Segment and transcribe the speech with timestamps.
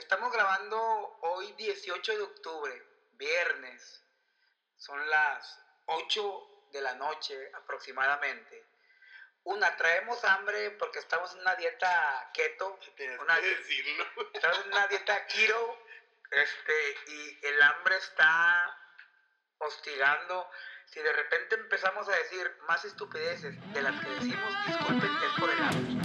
[0.00, 4.02] Estamos grabando hoy 18 de octubre, viernes.
[4.78, 8.64] Son las 8 de la noche aproximadamente.
[9.44, 12.80] Una, traemos hambre porque estamos en una dieta keto.
[13.20, 14.06] Una, decirlo.
[14.32, 15.78] estamos en una dieta keto.
[16.30, 18.78] Este, y el hambre está
[19.58, 20.50] hostigando.
[20.86, 25.50] Si de repente empezamos a decir más estupideces de las que decimos, disculpen, es por
[25.50, 25.99] el hambre.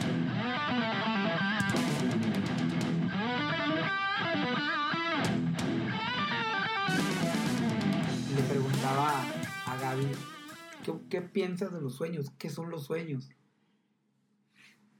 [10.85, 12.29] ¿Qué, qué piensas de los sueños?
[12.37, 13.29] ¿Qué son los sueños?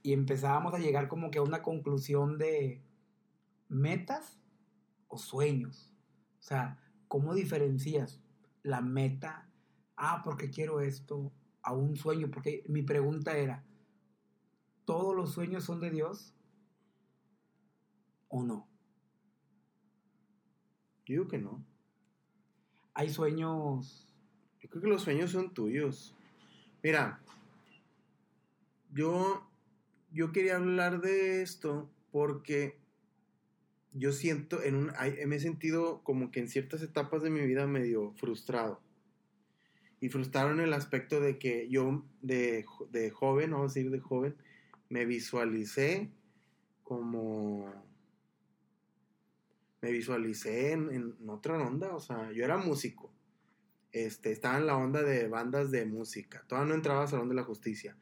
[0.02, 2.82] Y empezábamos a llegar como que a una conclusión de
[3.68, 4.40] metas
[5.08, 5.92] o sueños.
[6.40, 6.78] O sea,
[7.08, 8.20] ¿cómo diferencias
[8.62, 9.48] la meta?
[9.96, 12.30] Ah, porque quiero esto, a un sueño.
[12.30, 13.64] Porque mi pregunta era,
[14.84, 16.34] ¿todos los sueños son de Dios
[18.28, 18.68] o no?
[21.04, 21.64] Yo digo que no.
[22.94, 24.05] Hay sueños...
[24.66, 26.12] Yo creo que los sueños son tuyos.
[26.82, 27.20] Mira,
[28.92, 29.48] yo,
[30.10, 32.76] yo quería hablar de esto porque
[33.92, 34.92] yo siento, en un,
[35.26, 38.80] me he sentido como que en ciertas etapas de mi vida medio frustrado.
[40.00, 44.00] Y frustrado en el aspecto de que yo, de, de joven, vamos a decir de
[44.00, 44.34] joven,
[44.88, 46.10] me visualicé
[46.82, 47.72] como...
[49.80, 53.15] Me visualicé en, en otra onda, o sea, yo era músico.
[53.96, 56.44] Este, estaba en la onda de bandas de música.
[56.46, 57.96] Todavía no entraba al Salón de la Justicia.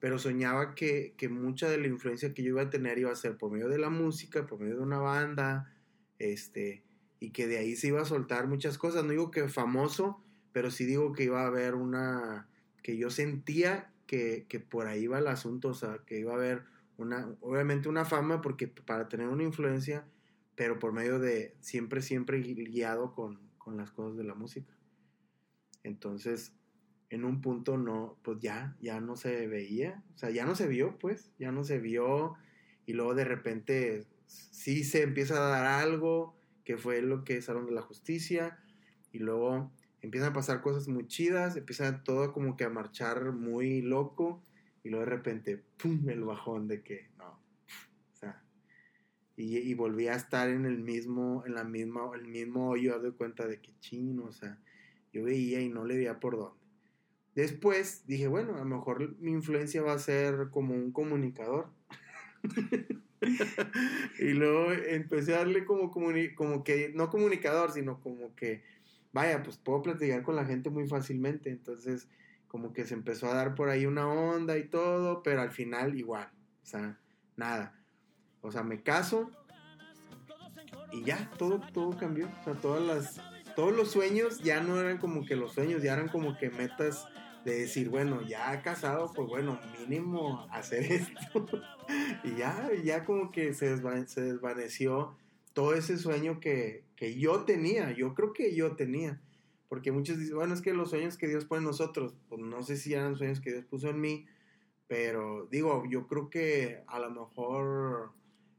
[0.00, 3.36] Pero soñaba que, mucha de la influencia que yo iba a tener iba a ser
[3.36, 5.70] por medio de la música, por medio de una banda,
[6.18, 6.82] este,
[7.20, 9.04] y que de ahí se iba a soltar muchas cosas.
[9.04, 10.18] No digo que famoso,
[10.52, 12.48] pero sí digo que iba a haber una,
[12.82, 16.62] que yo sentía que, por ahí iba el asunto, o sea, que iba a haber
[16.96, 20.06] una, obviamente una fama, porque para tener una influencia,
[20.54, 24.73] pero por medio de siempre, siempre guiado con las cosas de la música.
[25.84, 26.56] Entonces,
[27.10, 30.66] en un punto no, pues ya, ya no se veía, o sea, ya no se
[30.66, 32.34] vio, pues, ya no se vio,
[32.86, 37.44] y luego de repente sí se empieza a dar algo, que fue lo que es
[37.44, 38.58] Salón de la Justicia,
[39.12, 39.70] y luego
[40.00, 44.42] empiezan a pasar cosas muy chidas, empieza todo como que a marchar muy loco,
[44.82, 47.28] y luego de repente, ¡pum!, el bajón de que, no,
[48.12, 48.42] o sea,
[49.36, 53.12] y, y volví a estar en el mismo, en la misma, el mismo hoyo, de
[53.12, 54.58] cuenta de que chino, o sea,
[55.14, 56.58] yo veía y no le veía por dónde.
[57.36, 61.68] Después dije, bueno, a lo mejor mi influencia va a ser como un comunicador.
[64.18, 68.62] y luego empecé a darle como, como que, no comunicador, sino como que,
[69.12, 71.50] vaya, pues puedo platicar con la gente muy fácilmente.
[71.50, 72.08] Entonces,
[72.48, 75.96] como que se empezó a dar por ahí una onda y todo, pero al final
[75.96, 76.30] igual,
[76.62, 76.98] o sea,
[77.36, 77.80] nada.
[78.42, 79.30] O sea, me caso
[80.92, 82.28] y ya, todo, todo cambió.
[82.40, 85.94] O sea, todas las, todos los sueños ya no eran como que los sueños, ya
[85.94, 87.06] eran como que metas
[87.44, 91.46] de decir, bueno, ya casado, pues bueno, mínimo hacer esto.
[92.24, 95.16] y ya, ya como que se, desva- se desvaneció
[95.52, 99.20] todo ese sueño que, que yo tenía, yo creo que yo tenía.
[99.68, 102.62] Porque muchos dicen, bueno, es que los sueños que Dios pone en nosotros, pues no
[102.62, 104.26] sé si eran sueños que Dios puso en mí,
[104.86, 108.10] pero digo, yo creo que a lo mejor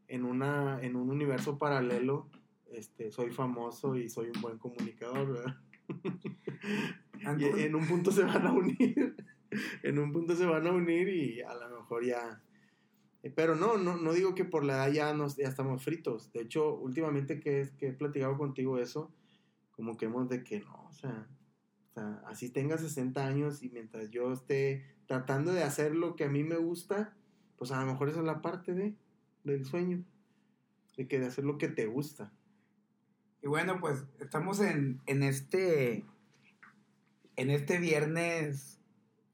[0.07, 2.28] en, una, en un universo paralelo
[2.71, 5.57] este, soy famoso y soy un buen comunicador, ¿verdad?
[7.39, 9.15] Y en un punto se van a unir.
[9.83, 12.41] en un punto se van a unir y a lo mejor ya.
[13.23, 16.31] eh, Pero no, no, no digo que por la edad ya, nos, ya estamos fritos.
[16.33, 19.11] De hecho, últimamente que, que he platicado contigo eso,
[19.71, 21.27] como que hemos de que no, o sea,
[21.89, 26.25] o sea, así tenga 60 años y mientras yo esté tratando de hacer lo que
[26.25, 27.15] a mí me gusta,
[27.57, 28.95] pues a lo mejor esa es la parte de,
[29.43, 30.03] del sueño.
[30.97, 32.33] De que de hacer lo que te gusta.
[33.45, 36.03] Y bueno, pues estamos en, en este
[37.35, 38.79] en este viernes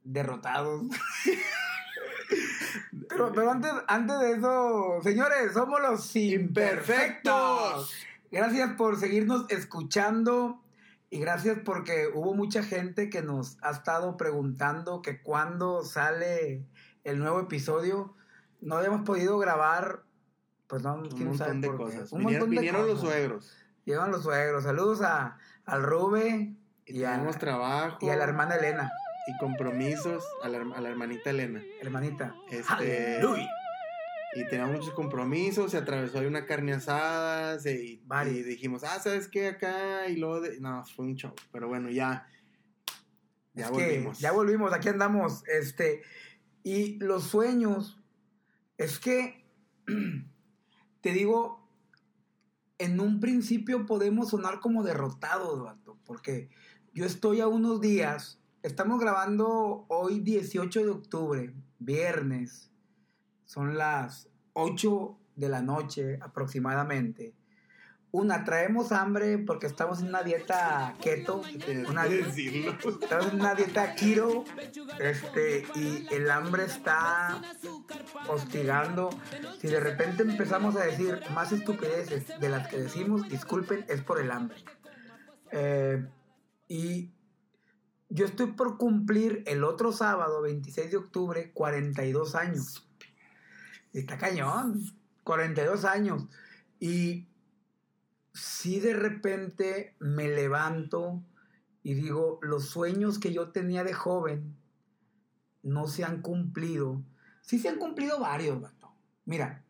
[0.03, 0.83] derrotados.
[3.07, 7.93] pero pero antes, antes de eso, señores, somos los imperfectos.
[8.29, 10.61] Gracias por seguirnos escuchando
[11.09, 16.65] y gracias porque hubo mucha gente que nos ha estado preguntando que cuándo sale
[17.05, 18.13] el nuevo episodio.
[18.59, 20.03] No habíamos podido grabar,
[20.67, 21.83] pues no, Un quién sabe montón de por qué.
[21.95, 22.11] cosas.
[22.11, 23.57] Un Vinieron, montón de vinieron los suegros.
[23.85, 24.63] Llegan los suegros.
[24.63, 26.53] Saludos a, al Rube
[26.85, 27.97] Y, y, a, tenemos trabajo.
[28.01, 28.91] y a la hermana Elena,
[29.27, 31.61] y compromisos a la, a la hermanita Elena.
[31.81, 32.35] hermanita.
[32.49, 33.49] Este, Aleluya.
[34.33, 38.37] Y teníamos muchos compromisos, se atravesó ahí una carne asada, se- y, Varios.
[38.37, 39.47] y dijimos, ah, ¿sabes qué?
[39.49, 42.25] Acá, y luego, de- no, fue un show, pero bueno, ya,
[43.53, 44.17] ya Es volvimos.
[44.17, 45.43] Que ya volvimos, aquí andamos.
[45.49, 46.01] Este,
[46.63, 48.01] y los sueños,
[48.77, 49.43] es que,
[51.01, 51.60] te digo,
[52.81, 56.49] en un principio podemos sonar como derrotados, vato, porque
[56.93, 62.71] yo estoy a unos días, estamos grabando hoy 18 de octubre, viernes,
[63.45, 67.35] son las 8 de la noche aproximadamente.
[68.13, 71.43] Una, traemos hambre porque estamos en una dieta keto.
[71.87, 74.43] Una, estamos en una dieta keto.
[74.99, 77.41] Este, y el hambre está
[78.27, 79.09] hostigando.
[79.59, 84.19] Si de repente empezamos a decir más estupideces de las que decimos, disculpen, es por
[84.19, 84.57] el hambre.
[85.51, 86.05] Eh,
[86.67, 87.11] y
[88.09, 92.89] yo estoy por cumplir el otro sábado, 26 de octubre, 42 años.
[93.93, 94.83] Está cañón.
[95.23, 96.27] 42 años.
[96.79, 97.27] Y
[98.33, 101.23] si de repente me levanto
[101.83, 104.55] y digo, los sueños que yo tenía de joven
[105.63, 107.01] no se han cumplido.
[107.41, 108.93] Sí se han cumplido varios, vato.
[109.25, 109.63] Mira,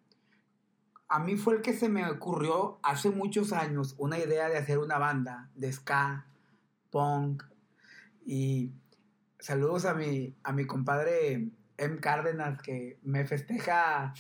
[1.08, 4.78] a mí fue el que se me ocurrió hace muchos años una idea de hacer
[4.78, 6.26] una banda de ska,
[6.90, 7.44] punk
[8.26, 8.72] y
[9.40, 12.00] saludos a mi, a mi compadre M.
[12.00, 14.14] Cárdenas que me festeja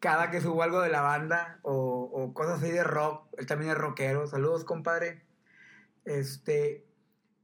[0.00, 3.78] cada que subo algo de la banda o, cosas así de rock, él también es
[3.78, 4.26] rockero.
[4.26, 5.24] Saludos, compadre.
[6.06, 6.86] Este,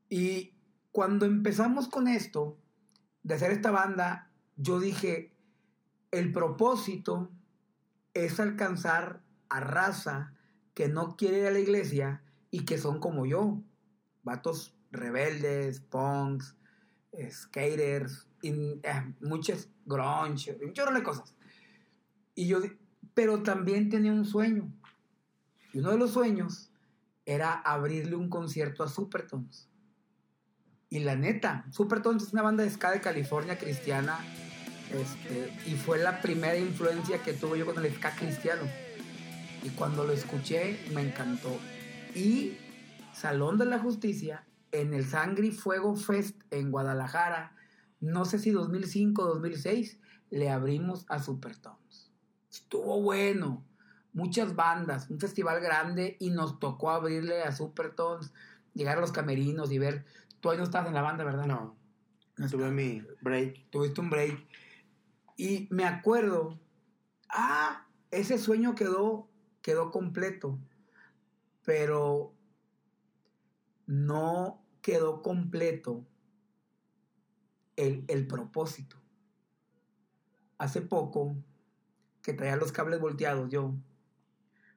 [0.09, 0.55] y
[0.91, 2.59] cuando empezamos con esto,
[3.23, 5.33] de hacer esta banda, yo dije,
[6.11, 7.31] el propósito
[8.15, 9.21] es alcanzar
[9.51, 10.33] a raza
[10.73, 13.61] que no quiere ir a la iglesia y que son como yo,
[14.23, 16.57] vatos rebeldes, punks,
[17.31, 18.51] skaters, y,
[18.83, 21.35] eh, muchas grunge, un chorro de cosas.
[22.37, 22.61] Y yo,
[23.15, 24.71] pero también tenía un sueño.
[25.73, 26.71] Y uno de los sueños
[27.25, 29.69] era abrirle un concierto a Supertones.
[30.91, 34.19] Y la neta, Supertones es una banda de ska de California cristiana.
[34.93, 38.63] Este, y fue la primera influencia que tuve yo con el ska cristiano.
[39.65, 41.59] Y cuando lo escuché, me encantó.
[42.15, 42.59] Y
[43.15, 47.57] Salón de la Justicia, en el Sangre y Fuego Fest en Guadalajara,
[47.99, 49.99] no sé si 2005 o 2006,
[50.29, 51.86] le abrimos a Supertones
[52.57, 53.65] estuvo bueno.
[54.13, 58.33] Muchas bandas, un festival grande y nos tocó abrirle a Supertones,
[58.73, 60.07] llegar a los camerinos y ver.
[60.41, 61.47] Tú ahí no estabas en la banda, ¿verdad?
[61.47, 61.77] No.
[62.39, 63.69] no Tuve mi break.
[63.71, 64.47] Tuviste un break.
[65.37, 66.59] Y me acuerdo,
[67.29, 69.29] ah, ese sueño quedó,
[69.61, 70.59] quedó completo,
[71.63, 72.33] pero
[73.87, 76.07] no quedó completo
[77.77, 78.97] el, el propósito.
[80.57, 81.37] Hace poco
[82.27, 83.77] que traía los cables volteados, yo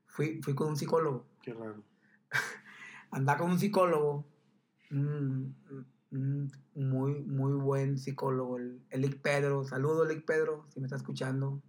[0.06, 1.26] fui, fui con un psicólogo.
[1.42, 1.84] Qué raro.
[3.10, 4.24] Andaba con un psicólogo,
[4.92, 5.64] muy,
[6.76, 9.64] muy buen psicólogo, el, el Pedro.
[9.64, 11.60] Saludo, Lick Pedro, si me está escuchando.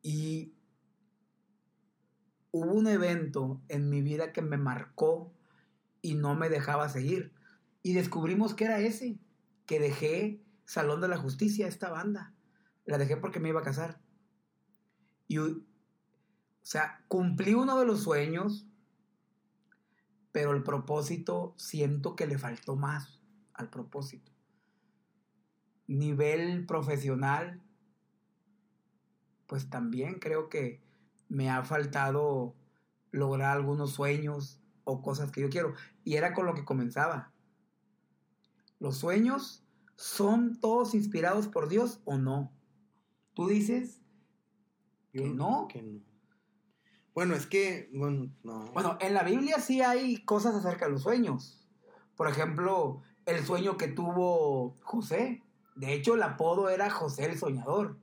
[0.00, 0.54] Y
[2.52, 5.34] hubo un evento en mi vida que me marcó
[6.02, 7.32] y no me dejaba seguir.
[7.82, 9.18] Y descubrimos que era ese,
[9.66, 12.32] que dejé Salón de la Justicia, esta banda.
[12.84, 14.05] La dejé porque me iba a casar.
[15.28, 15.56] Y, o
[16.62, 18.66] sea, cumplí uno de los sueños,
[20.32, 23.20] pero el propósito siento que le faltó más
[23.54, 24.32] al propósito.
[25.86, 27.62] Nivel profesional,
[29.46, 30.82] pues también creo que
[31.28, 32.54] me ha faltado
[33.10, 35.74] lograr algunos sueños o cosas que yo quiero.
[36.04, 37.32] Y era con lo que comenzaba.
[38.78, 39.64] Los sueños
[39.96, 42.52] son todos inspirados por Dios o no.
[43.34, 44.02] Tú dices
[45.16, 45.68] que no.
[47.14, 48.66] Bueno, es que, bueno, no.
[48.72, 51.66] Bueno, en la Biblia sí hay cosas acerca de los sueños.
[52.14, 55.42] Por ejemplo, el sueño que tuvo José.
[55.74, 57.98] De hecho, el apodo era José el Soñador.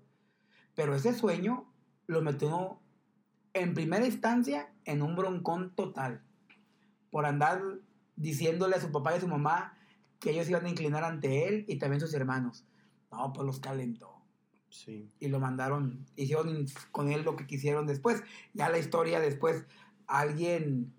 [0.75, 1.72] Pero ese sueño
[2.08, 2.79] lo metió
[3.53, 6.24] en primera instancia en un broncón total.
[7.12, 7.62] Por andar
[8.15, 9.77] diciéndole a su papá y a su mamá
[10.20, 12.65] que ellos iban a inclinar ante él y también sus hermanos.
[13.12, 14.12] No, pues los calentó.
[15.20, 18.24] Y lo mandaron, hicieron con él lo que quisieron después.
[18.53, 19.65] Ya la historia después,
[20.08, 20.94] alguien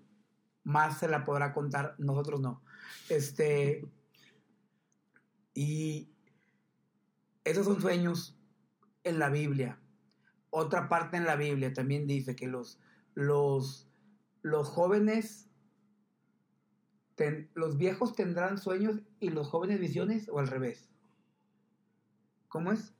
[0.63, 2.61] más se la podrá contar, nosotros no.
[3.09, 3.85] Este.
[5.53, 6.09] Y
[7.43, 8.37] esos son sueños
[9.03, 9.79] en la Biblia.
[10.49, 12.79] Otra parte en la Biblia también dice que los,
[13.13, 13.87] los,
[14.41, 15.49] los jóvenes,
[17.53, 20.89] los viejos tendrán sueños y los jóvenes visiones o al revés.
[22.47, 22.93] ¿Cómo es?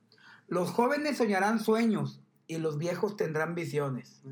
[0.48, 4.22] Los jóvenes soñarán sueños y los viejos tendrán visiones.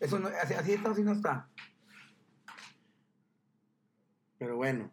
[0.00, 1.48] Eso no, así, está, así no está.
[4.38, 4.92] Pero bueno.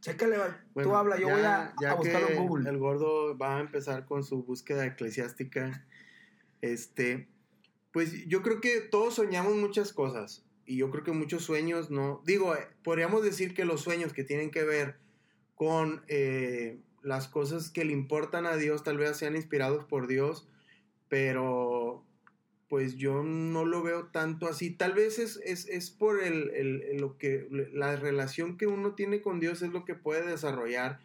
[0.00, 0.36] Chécale,
[0.74, 2.68] tú habla, yo voy a, buscarlo en Google.
[2.68, 5.86] El gordo va a empezar con su búsqueda eclesiástica.
[6.60, 7.28] Este,
[7.92, 12.22] Pues yo creo que todos soñamos muchas cosas y yo creo que muchos sueños no,
[12.24, 14.96] digo, eh, podríamos decir que los sueños que tienen que ver
[15.54, 20.48] con eh, las cosas que le importan a Dios tal vez sean inspirados por Dios,
[21.08, 22.04] pero
[22.68, 24.70] pues yo no lo veo tanto así.
[24.70, 29.40] Tal vez es, es, por el, el, lo que, la relación que uno tiene con
[29.40, 31.00] Dios es lo que puede desarrollar,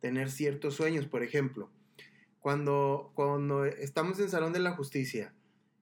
[0.00, 1.06] tener ciertos sueños.
[1.06, 1.70] Por ejemplo,
[2.40, 5.32] cuando, cuando estamos en Salón de la Justicia,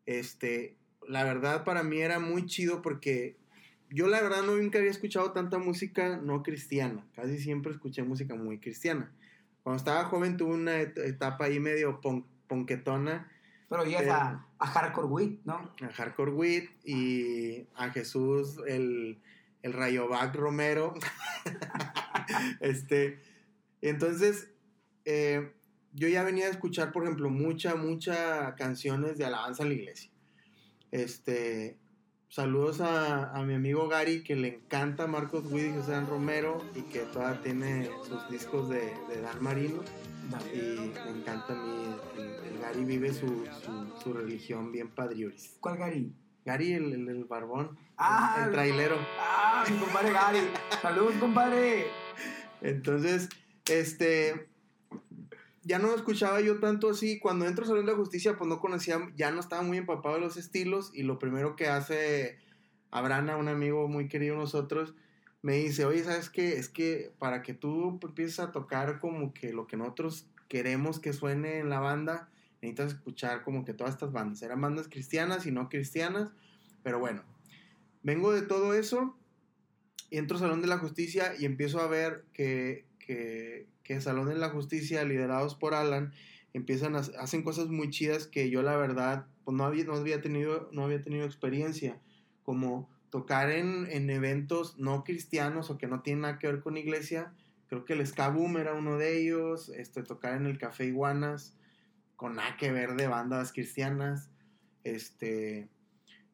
[0.04, 0.76] este,
[1.08, 3.36] la verdad para mí era muy chido porque
[3.88, 7.06] yo la verdad no nunca había escuchado tanta música no cristiana.
[7.14, 9.10] Casi siempre escuché música muy cristiana.
[9.62, 12.00] Cuando estaba joven tuve una etapa ahí medio
[12.46, 13.30] ponquetona.
[13.68, 15.72] Pero ya a, a, Hardcore Wit, ¿no?
[15.80, 19.22] A Hardcore Wit y a Jesús, el,
[19.62, 20.94] el Rayovac Romero.
[22.60, 23.20] este,
[23.80, 24.50] entonces,
[25.04, 25.52] eh,
[25.92, 30.10] yo ya venía a escuchar, por ejemplo, mucha, mucha canciones de alabanza en la iglesia.
[30.90, 31.78] Este,
[32.30, 36.82] saludos a, mi amigo Gary, que le encanta Marcos Witt y José Dan Romero, y
[36.82, 39.82] que todavía tiene sus discos de, Dan Marino.
[40.54, 43.44] Y me encanta a mí, el, Gary vive su,
[44.02, 45.56] su, religión bien padrioris.
[45.60, 46.12] ¿Cuál Gary?
[46.44, 47.76] Gary, el, el, barbón.
[47.96, 48.96] Ah, el, trailero.
[49.18, 50.40] Ah, mi compadre Gary.
[50.80, 51.86] Saludos, compadre.
[52.60, 53.28] Entonces,
[53.66, 54.49] este,
[55.70, 57.20] ya no escuchaba yo tanto así.
[57.20, 60.16] Cuando entro a Salón de la Justicia, pues no conocía, ya no estaba muy empapado
[60.16, 60.90] de los estilos.
[60.92, 62.38] Y lo primero que hace
[62.90, 64.94] Abrana, un amigo muy querido de nosotros,
[65.42, 66.58] me dice, oye, ¿sabes qué?
[66.58, 71.12] Es que para que tú empieces a tocar como que lo que nosotros queremos que
[71.12, 72.28] suene en la banda,
[72.60, 74.42] necesitas escuchar como que todas estas bandas.
[74.42, 76.32] Eran bandas cristianas y no cristianas.
[76.82, 77.22] Pero bueno,
[78.02, 79.16] vengo de todo eso
[80.10, 84.28] y entro a Salón de la Justicia y empiezo a ver que, que, que Salón
[84.28, 86.12] de la Justicia, liderados por Alan,
[86.52, 90.20] empiezan a, hacen cosas muy chidas que yo la verdad pues no había, no había,
[90.20, 91.98] tenido, no había tenido experiencia,
[92.44, 96.76] como tocar en, en, eventos no cristianos o que no tienen nada que ver con
[96.76, 97.32] iglesia.
[97.68, 101.56] Creo que el Ska Boom era uno de ellos, este, tocar en el Café Iguanas,
[102.16, 104.30] con nada que ver de bandas cristianas.
[104.84, 105.68] Este,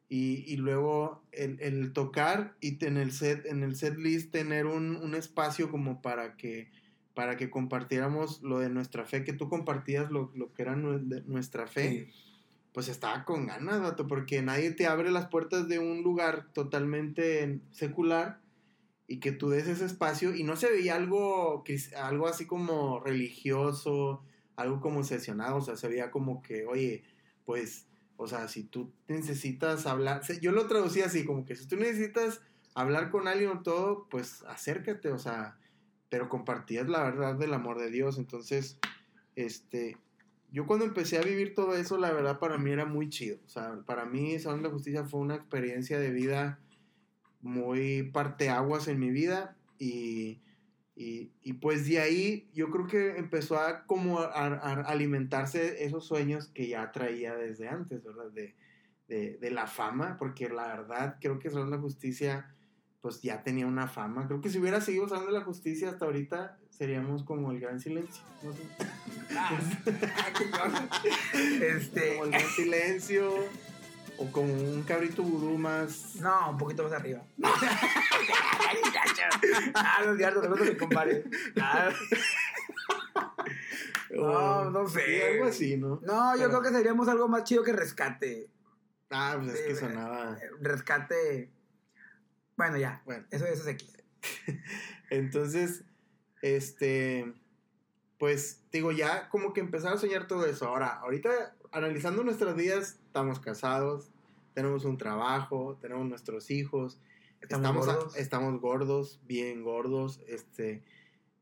[0.09, 4.65] y, y luego el, el, tocar y en el set, en el set list tener
[4.65, 6.69] un, un espacio como para que
[7.17, 11.65] para que compartiéramos lo de nuestra fe, que tú compartías lo, lo que era nuestra
[11.65, 12.11] fe,
[12.73, 17.59] pues estaba con ganas, dato, porque nadie te abre las puertas de un lugar totalmente
[17.71, 18.39] secular
[19.07, 21.63] y que tú des ese espacio y no se veía algo,
[21.95, 24.21] algo así como religioso,
[24.55, 27.03] algo como sesionado, o sea, se veía como que, oye,
[27.45, 27.86] pues,
[28.17, 32.41] o sea, si tú necesitas hablar, yo lo traducía así, como que si tú necesitas
[32.73, 35.57] hablar con alguien o todo, pues acércate, o sea,
[36.09, 38.17] pero compartías la verdad del amor de Dios.
[38.17, 38.79] Entonces,
[39.35, 39.97] este,
[40.51, 43.37] yo cuando empecé a vivir todo eso, la verdad para mí era muy chido.
[43.45, 46.59] O sea, para mí Salón de la Justicia fue una experiencia de vida
[47.41, 50.41] muy parteaguas en mi vida y,
[50.97, 54.47] y, y, pues de ahí yo creo que empezó a como a,
[54.81, 58.31] alimentarse esos sueños que ya traía desde antes, ¿verdad?
[58.31, 58.55] De,
[59.07, 62.53] de, de la fama, porque la verdad creo que Salón de la Justicia
[63.01, 64.27] pues ya tenía una fama.
[64.27, 68.21] Creo que si hubiera seguido usando la justicia hasta ahorita, seríamos como el gran silencio.
[69.35, 69.57] Ah,
[71.61, 72.15] este...
[72.15, 73.33] Como el gran silencio.
[74.17, 76.15] O como un cabrito vudú más.
[76.15, 77.23] No, un poquito más arriba.
[79.75, 81.23] ah, no te compadre.
[81.59, 81.89] Ah.
[84.09, 85.33] No, no sé.
[85.33, 85.99] algo así, ¿no?
[86.01, 88.49] No, yo creo que seríamos algo más chido que rescate.
[89.11, 90.37] Ah, pues es que sonaba.
[90.61, 91.51] Rescate
[92.57, 93.01] bueno, ya.
[93.05, 93.23] Bueno.
[93.29, 93.93] Eso, eso es X.
[95.11, 95.83] Entonces,
[96.41, 97.33] este.
[98.17, 100.67] Pues digo, ya como que empezar a soñar todo eso.
[100.67, 104.09] Ahora, ahorita analizando nuestras vidas, estamos casados,
[104.53, 106.99] tenemos un trabajo, tenemos nuestros hijos,
[107.41, 110.83] estamos, gordos, estamos gordos bien gordos, este,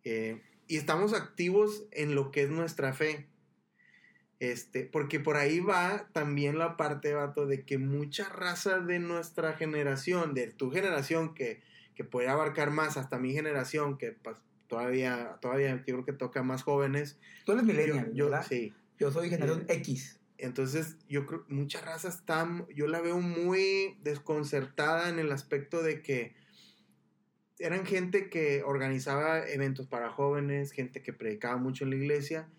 [0.04, 3.28] eh, y estamos activos en lo que es nuestra fe.
[4.42, 9.54] Este, porque por ahí va también la parte, vato, de que mucha raza de nuestra
[9.54, 11.62] generación, de tu generación, que,
[11.96, 16.44] que puede abarcar más hasta mi generación, que pues, todavía, todavía yo creo que toca
[16.44, 17.18] más jóvenes.
[17.46, 18.74] Tú eres millennial, yo, Sí.
[19.00, 20.20] Yo soy generación eh, X.
[20.38, 26.02] Entonces, yo creo mucha raza está, yo la veo muy desconcertada en el aspecto de
[26.02, 26.36] que
[27.58, 32.50] eran gente que organizaba eventos para jóvenes, gente que predicaba mucho en la iglesia,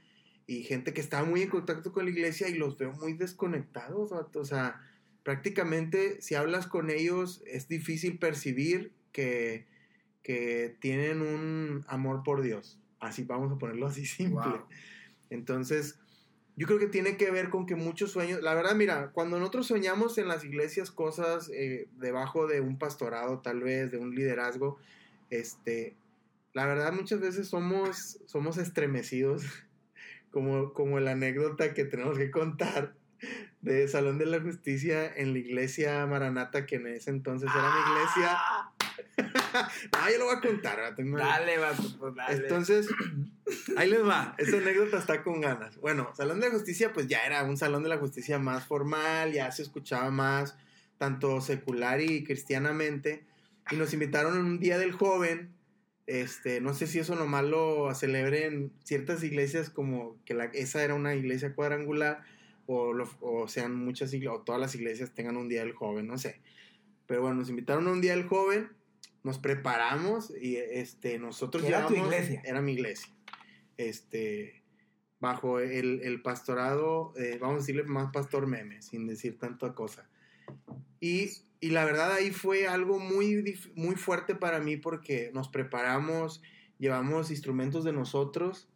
[0.46, 4.12] y gente que está muy en contacto con la iglesia y los veo muy desconectados,
[4.12, 4.80] o sea,
[5.24, 9.66] prácticamente si hablas con ellos es difícil percibir que,
[10.22, 12.78] que tienen un amor por Dios.
[13.00, 14.60] Así vamos a ponerlo así simple.
[15.30, 15.98] Entonces,
[16.56, 19.66] yo creo que tiene que ver con que muchos sueños, la verdad, mira, cuando nosotros
[19.66, 24.78] soñamos en las iglesias cosas eh, debajo de un pastorado, tal vez, de un liderazgo,
[25.28, 25.96] este,
[26.54, 29.44] la verdad muchas veces somos, somos estremecidos,
[30.30, 32.94] como, como la anécdota que tenemos que contar
[33.60, 37.92] de Salón de la Justicia en la iglesia Maranata, que en ese entonces era mi
[37.92, 38.38] iglesia.
[39.92, 40.94] ah, yo lo voy a contar.
[40.96, 42.34] Dale, va, pues dale.
[42.34, 42.88] Entonces,
[43.76, 44.34] ahí les va.
[44.38, 45.76] Esta anécdota está con ganas.
[45.78, 49.32] Bueno, Salón de la Justicia, pues ya era un Salón de la Justicia más formal,
[49.32, 50.56] ya se escuchaba más,
[50.98, 53.24] tanto secular y cristianamente.
[53.70, 55.54] Y nos invitaron un día del joven.
[56.06, 60.94] Este, no sé si eso nomás lo celebren ciertas iglesias, como que la, esa era
[60.94, 62.22] una iglesia cuadrangular,
[62.66, 66.16] o, o sean muchas iglesias, o todas las iglesias tengan un día del joven, no
[66.16, 66.40] sé.
[67.06, 68.75] Pero bueno, nos invitaron a un día del joven
[69.26, 72.40] nos preparamos y este, nosotros era tu iglesia?
[72.44, 73.12] Era mi iglesia.
[73.76, 74.62] Este,
[75.18, 80.08] bajo el, pastorado, eh, vamos a decirle más pastor meme, sin decir tanta cosa.
[81.00, 86.40] Y, y, la verdad ahí fue algo muy, muy fuerte para mí porque nos preparamos,
[86.78, 88.68] llevamos instrumentos de nosotros.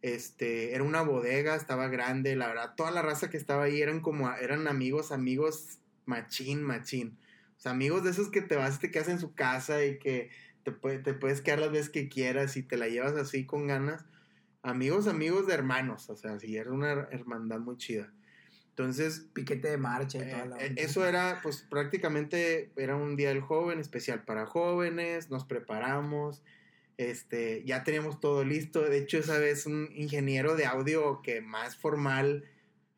[0.00, 4.00] Este, era una bodega, estaba grande, la verdad, toda la raza que estaba ahí eran
[4.00, 7.18] como, eran amigos, amigos, machín, machín
[7.66, 10.30] amigos de esos que te vas y te quedas en su casa y que
[10.64, 14.04] te, te puedes quedar las veces que quieras y te la llevas así con ganas.
[14.62, 18.12] Amigos, amigos de hermanos, o sea, sí, era una hermandad muy chida.
[18.70, 19.26] Entonces...
[19.32, 23.40] Piquete de marcha y toda la eh, Eso era, pues prácticamente era un día del
[23.40, 26.42] joven, especial para jóvenes, nos preparamos,
[26.96, 28.82] este, ya teníamos todo listo.
[28.82, 32.44] De hecho, esa vez un ingeniero de audio que más formal,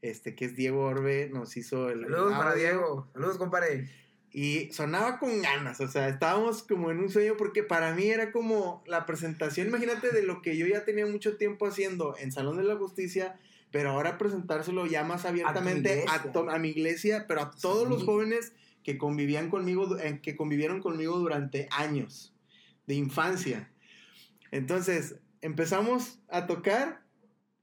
[0.02, 2.02] este, que es Diego Orbe, nos hizo el...
[2.02, 3.88] Saludos para Diego, saludos compadre.
[4.36, 8.32] Y sonaba con ganas, o sea, estábamos como en un sueño porque para mí era
[8.32, 12.56] como la presentación, imagínate de lo que yo ya tenía mucho tiempo haciendo en Salón
[12.56, 13.38] de la Justicia,
[13.70, 18.98] pero ahora presentárselo ya más abiertamente a, mi iglesia, pero a todos los jóvenes que
[18.98, 22.34] convivían conmigo, eh, que convivieron conmigo durante años
[22.88, 23.70] de infancia.
[24.50, 27.03] Entonces, empezamos a tocar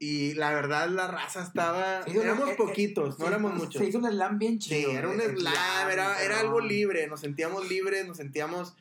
[0.04, 2.02] y la verdad, la raza estaba.
[2.08, 3.80] éramos eh, eh, poquitos, no éramos muchos.
[3.80, 4.90] Se hizo un slam bien chido.
[4.90, 7.06] Sí, era un slam, era, era, algo libre.
[7.06, 8.76] Nos sentíamos libres, nos sentíamos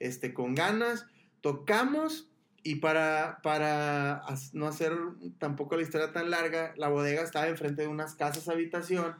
[0.00, 1.06] este, con ganas.
[1.40, 2.28] Tocamos
[2.62, 4.92] y para, para no hacer
[5.38, 9.14] tampoco la historia tan larga, la bodega estaba enfrente de unas casas habitación.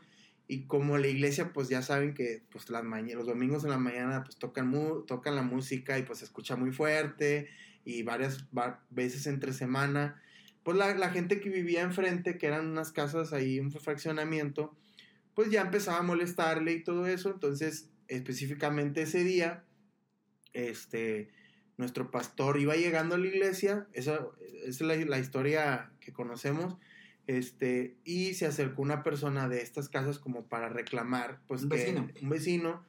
[0.49, 4.25] Y como la iglesia, pues ya saben que pues, las los domingos en la mañana
[4.25, 4.75] pues tocan,
[5.07, 7.49] tocan la música y pues se escucha muy fuerte.
[7.87, 8.45] Y varias
[8.91, 10.21] veces entre semana
[10.67, 14.77] pues la, gente que vivía enfrente, que eran unas casas ahí, un fraccionamiento,
[15.33, 17.31] pues ya empezaba a molestarle y todo eso.
[17.31, 19.63] Entonces, específicamente ese día,
[20.55, 21.29] este,
[21.77, 24.27] nuestro pastor iba llegando a la iglesia, esa,
[24.65, 26.77] es la, historia que conocemos,
[27.29, 32.09] este, y se acercó una persona de estas casas como para reclamar, pues un vecino.
[32.21, 32.85] un vecino,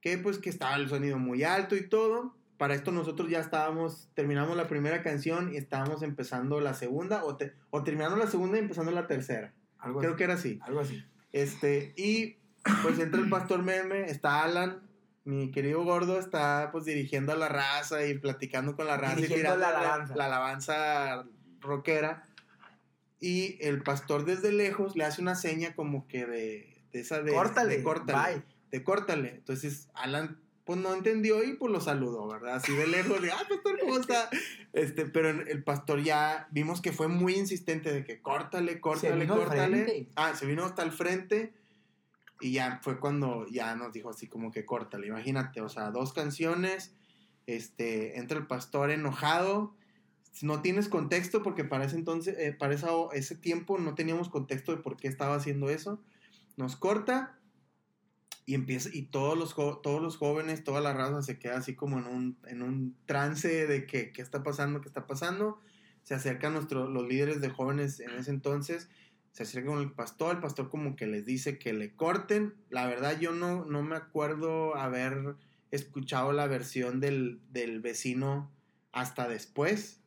[0.00, 4.10] que pues que estaba el sonido muy alto y todo, para esto nosotros ya estábamos,
[4.12, 7.38] terminamos la primera canción y estábamos empezando la segunda, o,
[7.70, 9.54] o terminando la segunda y empezando la tercera.
[9.78, 10.58] Algo Creo que era así.
[10.64, 11.02] Algo así.
[11.32, 12.36] Este, y
[12.82, 14.82] pues entra el pastor Meme, está Alan,
[15.24, 19.28] mi querido gordo, está pues dirigiendo a la raza y platicando con la raza y
[19.28, 20.16] tirando la alabanza.
[20.16, 21.24] La, alabanza
[21.60, 22.24] rockera.
[23.20, 27.32] Y el pastor desde lejos le hace una seña como que de, de esa de...
[27.32, 27.78] Córtale.
[27.78, 28.42] De córtale.
[28.70, 29.30] De córtale.
[29.30, 30.38] Entonces Alan
[30.70, 32.54] pues no entendió y pues lo saludó, ¿verdad?
[32.54, 34.30] Así de lejos, de, ah, pastor, ¿cómo está?
[34.72, 40.06] Este, pero el pastor ya vimos que fue muy insistente de que córtale, córtale, córtale.
[40.14, 41.52] Ah, se vino hasta el frente
[42.40, 46.12] y ya fue cuando ya nos dijo así como que córtale, imagínate, o sea, dos
[46.12, 46.94] canciones,
[47.48, 49.74] este, entra el pastor enojado,
[50.40, 52.76] no tienes contexto porque para ese entonces, eh, para
[53.14, 56.00] ese tiempo no teníamos contexto de por qué estaba haciendo eso,
[56.56, 57.39] nos corta
[58.50, 62.00] y empieza y todos los todos los jóvenes toda la raza se queda así como
[62.00, 65.60] en un, en un trance de que qué está pasando qué está pasando
[66.02, 68.88] se acercan nuestros los líderes de jóvenes en ese entonces
[69.30, 72.54] se acercan el pastor el pastor como que les dice que le corten.
[72.70, 75.36] La verdad yo no no me acuerdo haber
[75.70, 78.50] escuchado la versión del, del vecino
[78.90, 80.00] hasta después.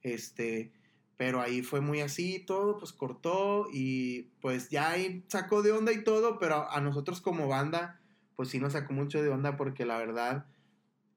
[0.00, 0.72] Este
[1.16, 5.92] pero ahí fue muy así todo, pues cortó y pues ya ahí sacó de onda
[5.92, 8.00] y todo, pero a nosotros como banda,
[8.36, 10.46] pues sí nos sacó mucho de onda porque la verdad,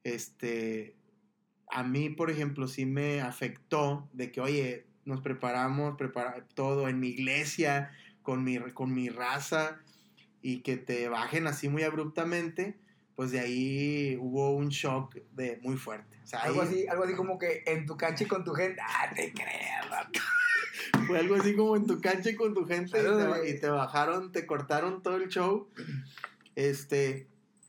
[0.03, 0.95] este,
[1.69, 6.99] a mí, por ejemplo, sí me afectó de que, oye, nos preparamos, prepara todo en
[6.99, 9.79] mi iglesia, con mi, con mi raza,
[10.41, 12.77] y que te bajen así muy abruptamente,
[13.15, 16.17] pues de ahí hubo un shock de muy fuerte.
[16.33, 19.31] algo, así, algo así como que en tu cancha y con tu gente, ah, te
[19.31, 19.85] creas,
[21.07, 22.99] Fue algo así como en tu cancha y con tu gente
[23.47, 25.69] y, te, bajaron, te cortaron todo el show.
[26.55, 27.27] Este,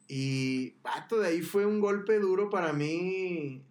[0.09, 3.63] y vato, de ahí fue un golpe duro para mí.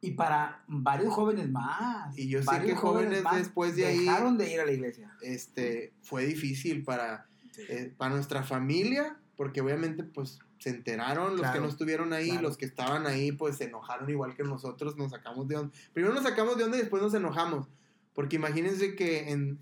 [0.00, 2.16] Y para varios jóvenes más.
[2.18, 4.00] Y yo sé que jóvenes, después de ahí.
[4.00, 5.10] Dejaron de ir a la iglesia.
[5.22, 7.26] Este, fue difícil para,
[7.68, 12.56] eh, para nuestra familia, porque obviamente, pues, se enteraron, los que no estuvieron ahí, los
[12.56, 15.72] que estaban ahí, pues se enojaron igual que nosotros, nos sacamos de onda.
[15.92, 17.68] Primero nos sacamos de onda y después nos enojamos.
[18.14, 19.58] Porque imagínense que en,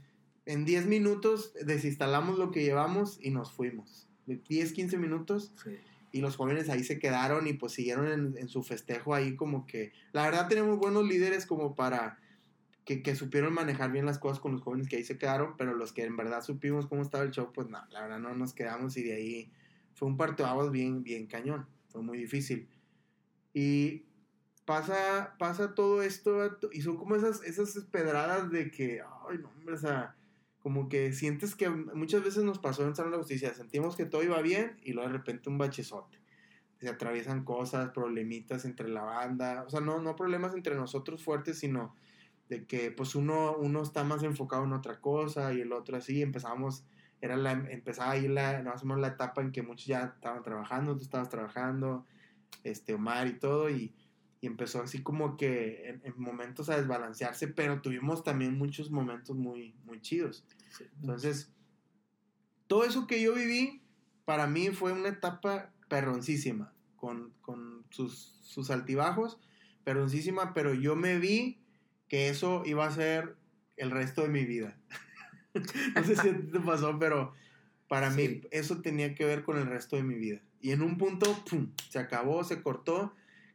[0.46, 4.06] en 10 minutos desinstalamos lo que llevamos y nos fuimos.
[4.26, 5.52] De 10, 15 minutos.
[6.12, 9.92] Y los jóvenes ahí se quedaron y pues siguieron en, su festejo ahí como que...
[10.12, 12.18] La verdad tenemos buenos líderes como para...
[12.84, 15.74] Que, que, supieron manejar bien las cosas con los jóvenes que ahí se quedaron, pero
[15.74, 18.52] los que en verdad supimos cómo estaba el show, pues no, la verdad no nos
[18.52, 19.52] quedamos y de ahí
[20.04, 22.68] fue un parteaguas bien, bien cañón, fue muy difícil.
[23.54, 24.04] Y
[24.66, 29.76] pasa, pasa todo esto y son como esas, esas pedradas de que, ay, no, hombre,
[29.76, 30.14] o sea,
[30.58, 34.22] como que sientes que muchas veces nos pasó en Salón de Justicia, sentimos que todo
[34.22, 36.18] iba bien y luego de repente un bachezote.
[36.80, 41.60] Se atraviesan cosas, problemitas entre la banda, o sea, no, no problemas entre nosotros fuertes,
[41.60, 41.94] sino
[42.50, 46.20] de que pues uno, uno está más enfocado en otra cosa y el otro así,
[46.20, 46.84] empezamos,
[47.20, 50.42] era la, empezaba ahí la, más o menos la etapa en que muchos ya estaban
[50.42, 52.04] trabajando, tú estabas trabajando,
[52.62, 53.94] este, Omar y todo, y,
[54.40, 59.74] y empezó así como que en, momentos a desbalancearse, pero tuvimos también muchos momentos muy,
[59.84, 60.44] muy chidos.
[61.00, 61.50] Entonces,
[62.66, 63.82] todo eso que yo viví,
[64.26, 69.38] para mí fue una etapa perroncísima, con, con sus, sus altibajos,
[69.82, 71.58] perroncísima, pero yo me vi
[72.08, 73.36] que eso iba a ser
[73.78, 74.76] el resto de mi vida.
[75.94, 77.32] no sé si te pasó, pero
[77.88, 80.40] para mí eso tenía que ver con el resto de mi vida.
[80.60, 83.14] Y en un punto, ¡pum!, se acabó, se cortó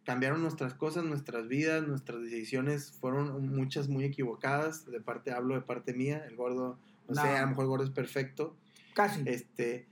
[0.09, 4.89] cambiaron nuestras cosas, nuestras vidas, nuestras decisiones fueron muchas muy equivocadas.
[4.89, 7.83] De parte, hablo de parte mía, el gordo, no, sé, a lo mejor el gordo
[7.83, 8.55] es perfecto.
[8.95, 9.21] Casi.
[9.27, 9.87] Este,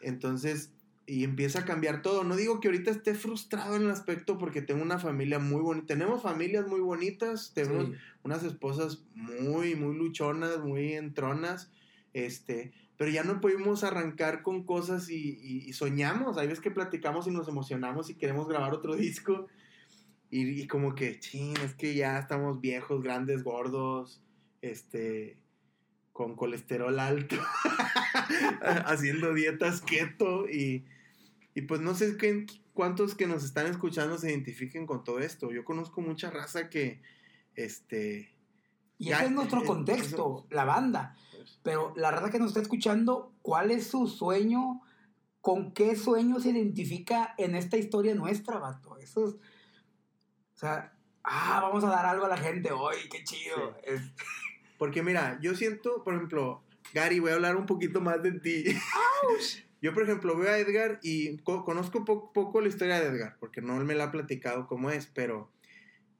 [0.00, 0.72] entonces,
[1.10, 2.22] y empieza a cambiar todo.
[2.22, 5.88] No digo que ahorita esté frustrado en el aspecto porque tengo una familia muy bonita.
[5.88, 7.90] Tenemos familias muy bonitas, tenemos
[8.22, 11.68] unas esposas muy, muy luchonas, muy entronas.
[12.12, 16.38] Este, pero ya no pudimos arrancar con cosas y, soñamos.
[16.38, 19.48] Hay veces que platicamos y nos emocionamos y queremos grabar otro disco.
[20.30, 24.22] Y, como que, ching, es que ya estamos viejos, grandes, gordos,
[24.62, 25.38] este,
[26.12, 27.34] con colesterol alto,
[28.86, 30.84] haciendo dietas keto y,
[31.54, 35.50] y pues no sé qué, cuántos que nos están escuchando se identifiquen con todo esto.
[35.50, 37.02] Yo conozco mucha raza que,
[37.54, 38.34] este...
[38.98, 41.16] Y ese es nuestro contexto, la banda.
[41.62, 44.82] Pero la verdad que nos está escuchando, ¿cuál es su sueño?
[45.40, 48.98] ¿Con qué sueño se identifica en esta historia nuestra, vato?
[48.98, 49.34] Eso es.
[49.34, 53.74] O sea, ah, vamos a dar algo a la gente hoy, qué chido.
[54.76, 58.64] Porque mira, yo siento, por ejemplo, Gary, voy a hablar un poquito más de ti.
[59.82, 63.76] Yo, por ejemplo, veo a Edgar y conozco poco la historia de Edgar, porque no
[63.76, 65.50] me la ha platicado cómo es, pero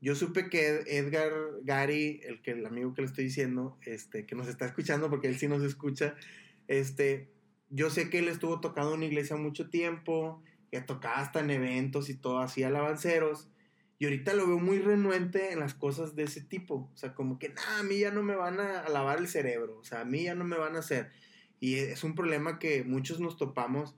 [0.01, 4.35] yo supe que Edgar Gary, el que el amigo que le estoy diciendo, este, que
[4.35, 6.15] nos está escuchando porque él sí nos escucha,
[6.69, 7.29] este,
[7.69, 11.51] yo sé que él estuvo tocando en una iglesia mucho tiempo, que tocaba hasta en
[11.51, 13.49] eventos y todo, hacía alabanceros,
[13.99, 17.39] y ahorita lo veo muy renuente en las cosas de ese tipo, o sea, como
[17.39, 20.05] que, nada, a mí ya no me van a lavar el cerebro, o sea, a
[20.07, 21.11] mí ya no me van a hacer,
[21.61, 23.95] y es un problema que muchos nos topamos,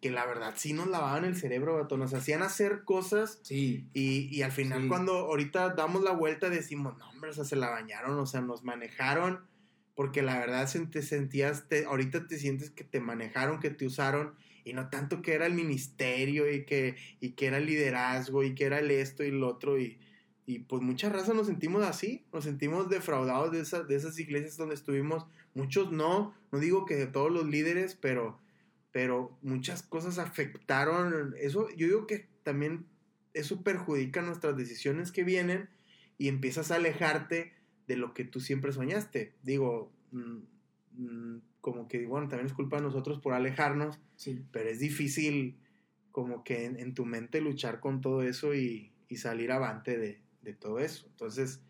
[0.00, 1.96] que la verdad sí nos lavaban el cerebro, vato.
[1.96, 3.40] Nos hacían hacer cosas.
[3.42, 3.88] Sí.
[3.92, 7.56] Y, y al final, cuando ahorita damos la vuelta, decimos, no, hombre, o sea, se
[7.56, 9.40] la bañaron, o sea, nos manejaron.
[9.94, 14.34] Porque la verdad te sentías, te, ahorita te sientes que te manejaron, que te usaron,
[14.64, 18.54] y no tanto que era el ministerio y que, y que era el liderazgo y
[18.54, 19.78] que era el esto y lo otro.
[19.78, 19.98] Y,
[20.46, 24.56] y pues muchas razas nos sentimos así, nos sentimos defraudados de, esa, de esas iglesias
[24.56, 25.26] donde estuvimos.
[25.54, 28.38] Muchos no, no digo que de todos los líderes, pero
[28.92, 31.68] pero muchas cosas afectaron eso.
[31.70, 32.86] Yo digo que también
[33.34, 35.68] eso perjudica nuestras decisiones que vienen
[36.18, 37.52] y empiezas a alejarte
[37.86, 39.34] de lo que tú siempre soñaste.
[39.42, 40.38] Digo, mm,
[40.92, 44.44] mm, como que, bueno, también es culpa de nosotros por alejarnos, sí.
[44.50, 45.58] pero es difícil
[46.10, 50.78] como que en, tu mente luchar con todo eso y, salir avante de, de todo
[50.78, 51.06] eso.
[51.08, 51.60] Entonces,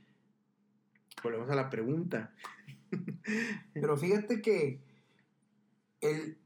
[1.23, 2.35] volvemos a la pregunta.
[3.75, 4.81] Pero fíjate que
[6.01, 6.39] el,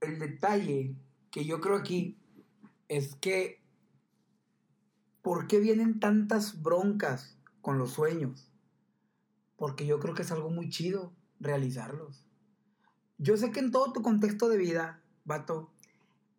[0.00, 0.94] el detalle
[1.30, 2.18] que yo creo aquí
[2.88, 3.62] es que,
[5.22, 8.50] ¿por qué vienen tantas broncas con los sueños?
[9.56, 12.24] Porque yo creo que es algo muy chido realizarlos.
[13.18, 15.70] Yo sé que en todo tu contexto de vida, vato,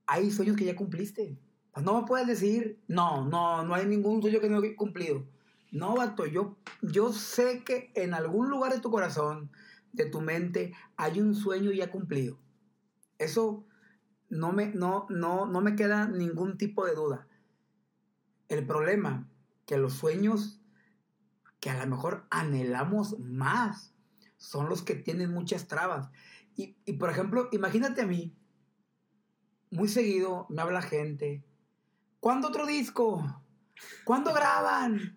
[0.05, 1.37] hay sueños que ya cumpliste.
[1.73, 5.27] Pues no me puedes decir, no, no, no hay ningún sueño que no he cumplido.
[5.71, 9.51] No, vato, yo, yo sé que en algún lugar de tu corazón,
[9.91, 12.39] de tu mente, hay un sueño ya cumplido.
[13.17, 13.65] Eso
[14.29, 17.27] no me, no, no, no me queda ningún tipo de duda.
[18.49, 19.27] El problema,
[19.65, 20.61] que los sueños
[21.59, 23.93] que a lo mejor anhelamos más
[24.37, 26.09] son los que tienen muchas trabas.
[26.55, 28.35] Y, y por ejemplo, imagínate a mí,
[29.69, 31.43] muy seguido me habla gente,
[32.19, 33.43] ¿cuándo otro disco?
[34.05, 35.16] ¿Cuándo graban?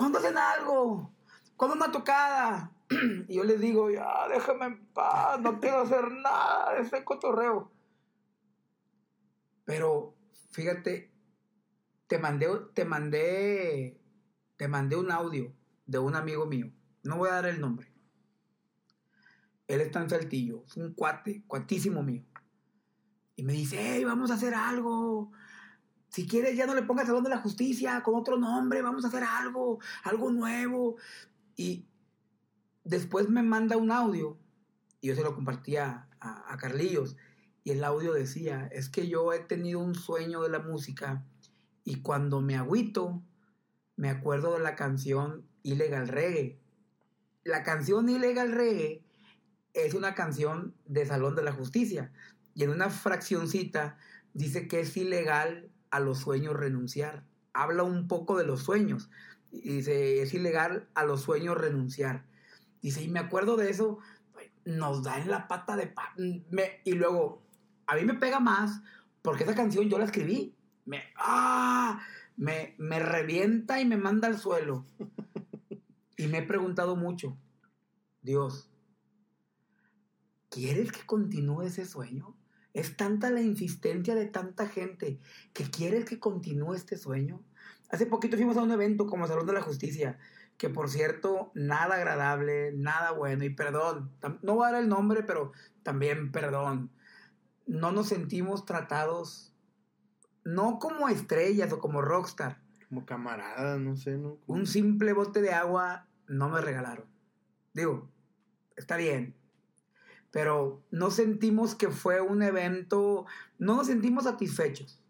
[0.00, 1.12] ¿Cuándo hacen algo?
[1.58, 2.72] ¿Cuándo una tocada?
[3.28, 7.70] Y yo les digo, ya, déjame en paz, no quiero hacer nada de ese cotorreo.
[9.66, 10.16] Pero,
[10.52, 11.12] fíjate,
[12.06, 14.00] te mandé, te mandé,
[14.56, 15.52] te mandé un audio
[15.84, 16.72] de un amigo mío.
[17.02, 17.92] No voy a dar el nombre.
[19.68, 22.24] Él está en Saltillo, es un cuate, cuatísimo mío.
[23.36, 25.30] Y me dice, hey, vamos a hacer algo.
[26.10, 29.08] Si quieres, ya no le pongas Salón de la Justicia con otro nombre, vamos a
[29.08, 30.96] hacer algo, algo nuevo.
[31.56, 31.86] Y
[32.82, 34.36] después me manda un audio,
[35.00, 37.16] y yo se lo compartía a, a Carlillos,
[37.62, 41.24] y el audio decía, es que yo he tenido un sueño de la música,
[41.84, 43.22] y cuando me agüito,
[43.94, 46.58] me acuerdo de la canción Ilegal Reggae.
[47.44, 49.04] La canción Ilegal Reggae
[49.74, 52.12] es una canción de Salón de la Justicia,
[52.54, 53.96] y en una fraccioncita
[54.34, 57.24] dice que es ilegal a los sueños renunciar.
[57.52, 59.10] Habla un poco de los sueños.
[59.50, 62.24] Y dice, es ilegal a los sueños renunciar.
[62.80, 63.98] Dice, y me acuerdo de eso,
[64.64, 65.92] nos da en la pata de...
[66.50, 67.42] me, y luego,
[67.86, 68.80] a mí me pega más
[69.22, 70.54] porque esa canción yo la escribí.
[70.84, 72.00] Me, ¡ah!
[72.36, 74.86] me, me revienta y me manda al suelo.
[76.16, 77.36] y me he preguntado mucho,
[78.22, 78.70] Dios,
[80.48, 82.36] ¿quieres que continúe ese sueño?
[82.72, 85.18] Es tanta la insistencia de tanta gente
[85.52, 87.42] que quieres que continúe este sueño.
[87.90, 90.18] Hace poquito fuimos a un evento como Salón de la Justicia,
[90.56, 95.22] que por cierto, nada agradable, nada bueno, y perdón, no voy a dar el nombre,
[95.22, 95.52] pero
[95.82, 96.90] también perdón.
[97.66, 99.54] No nos sentimos tratados,
[100.44, 102.60] no como estrellas o como rockstar.
[102.88, 104.38] Como camaradas, no sé, ¿no?
[104.46, 107.06] Un simple bote de agua no me regalaron.
[107.72, 108.10] Digo,
[108.76, 109.36] está bien,
[110.30, 113.26] pero no sentimos que fue un evento,
[113.58, 115.02] no nos sentimos satisfechos.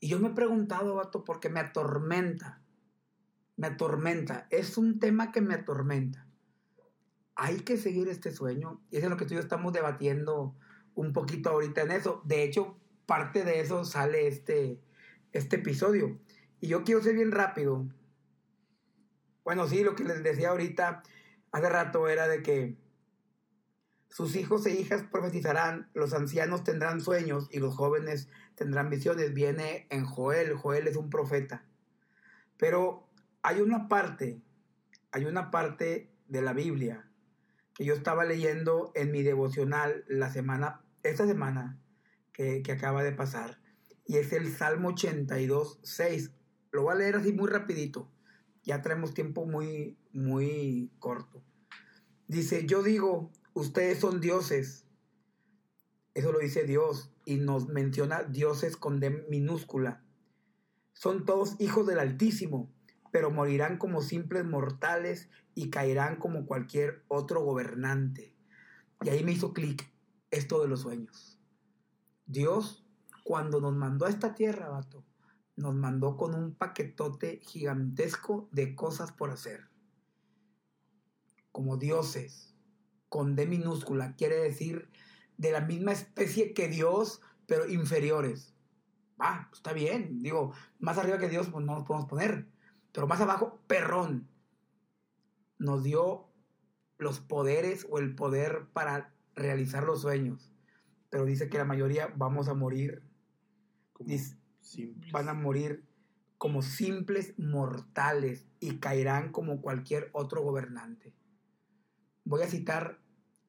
[0.00, 2.62] Y yo me he preguntado, vato, porque me atormenta,
[3.56, 6.26] me atormenta, es un tema que me atormenta.
[7.36, 10.56] Hay que seguir este sueño, y eso es lo que tú y yo estamos debatiendo
[10.94, 12.22] un poquito ahorita en eso.
[12.24, 14.80] De hecho, parte de eso sale este,
[15.32, 16.18] este episodio.
[16.60, 17.86] Y yo quiero ser bien rápido.
[19.44, 21.02] Bueno, sí, lo que les decía ahorita,
[21.52, 22.76] hace rato era de que
[24.10, 29.32] sus hijos e hijas profetizarán, los ancianos tendrán sueños y los jóvenes tendrán visiones.
[29.32, 31.64] Viene en Joel, Joel es un profeta.
[32.58, 33.08] Pero
[33.42, 34.42] hay una parte,
[35.12, 37.08] hay una parte de la Biblia
[37.74, 41.78] que yo estaba leyendo en mi devocional la semana, esta semana
[42.32, 43.60] que, que acaba de pasar,
[44.06, 46.32] y es el Salmo 82, 6.
[46.72, 48.10] Lo voy a leer así muy rapidito.
[48.64, 51.44] Ya traemos tiempo muy, muy corto.
[52.26, 54.86] Dice, yo digo, ustedes son dioses.
[56.14, 60.02] Eso lo dice Dios y nos menciona dioses con D minúscula.
[60.94, 62.72] Son todos hijos del Altísimo,
[63.12, 68.34] pero morirán como simples mortales y caerán como cualquier otro gobernante.
[69.02, 69.92] Y ahí me hizo clic
[70.30, 71.38] esto de los sueños.
[72.26, 72.86] Dios,
[73.24, 75.04] cuando nos mandó a esta tierra, vato,
[75.56, 79.68] nos mandó con un paquetote gigantesco de cosas por hacer.
[81.52, 82.49] Como dioses
[83.10, 84.88] con D minúscula, quiere decir
[85.36, 88.54] de la misma especie que Dios, pero inferiores.
[89.18, 92.46] Ah, está bien, digo, más arriba que Dios pues no nos podemos poner,
[92.92, 94.28] pero más abajo, perrón.
[95.58, 96.30] Nos dio
[96.98, 100.52] los poderes o el poder para realizar los sueños,
[101.10, 103.02] pero dice que la mayoría vamos a morir,
[105.12, 105.84] van a morir
[106.38, 111.12] como simples mortales y caerán como cualquier otro gobernante.
[112.24, 112.99] Voy a citar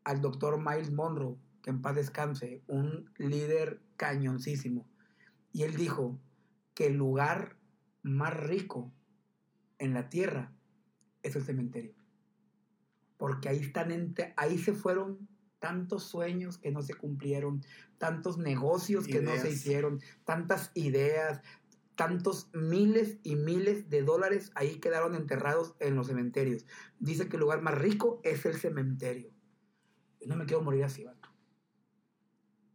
[0.04, 4.88] al doctor Miles Monroe, que en paz descanse, un líder cañoncísimo.
[5.54, 6.20] Y él dijo
[6.74, 7.58] que el lugar
[8.04, 8.92] más rico
[9.78, 10.54] en la tierra
[11.24, 11.94] es el cementerio.
[13.18, 15.28] Porque ahí están, ahí se fueron
[15.60, 17.64] tantos sueños que no se cumplieron,
[18.00, 21.42] tantos negocios que no se hicieron, tantas ideas,
[21.96, 26.66] tantos miles y miles de dólares ahí quedaron enterrados en los cementerios.
[27.00, 29.30] Dice que el lugar más rico es el cementerio.
[30.22, 31.30] Yo no me quiero morir así, vato.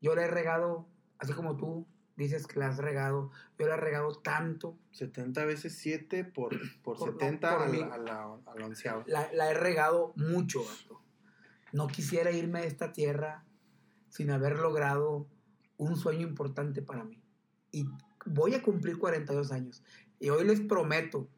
[0.01, 3.31] Yo le he regado, así como tú, dices que la has regado.
[3.59, 4.79] Yo la he regado tanto.
[4.93, 6.51] 70 veces 7 por,
[6.83, 7.81] por, Por- no, 70 por a, mil.
[7.81, 9.05] la, a, la, a la onceava.
[9.07, 11.03] La, la he regado mucho, vato.
[11.73, 13.45] No quisiera irme de esta tierra
[14.09, 15.29] sin haber logrado
[15.77, 17.23] un sueño importante para mí.
[17.71, 17.87] Y
[18.25, 19.83] voy a cumplir 42 años.
[20.19, 21.29] Y hoy les prometo.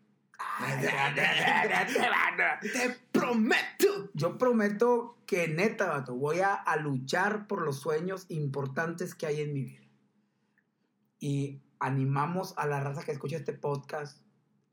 [2.72, 4.10] ¡Te prometo!
[4.14, 9.52] Yo prometo que neta, vato, voy a, luchar por los sueños importantes que hay en
[9.52, 9.86] mi vida.
[11.20, 14.22] Y animamos a la raza que escucha este podcast.